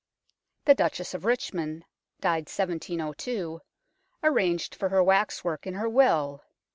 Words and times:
The 0.65 0.73
Duchess 0.73 1.13
of 1.13 1.25
Richmond 1.25 1.85
(died 2.21 2.47
1702) 2.49 3.61
ar 4.23 4.31
ranged 4.31 4.73
for 4.73 4.89
her 4.89 5.03
waxwork 5.03 5.67
in 5.67 5.75
her 5.75 5.87
will. 5.87 6.41